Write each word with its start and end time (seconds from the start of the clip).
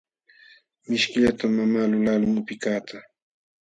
Mishkillatam 0.87 1.51
mamaa 1.57 1.89
lulaqlun 1.91 2.39
upikaqta. 2.41 2.97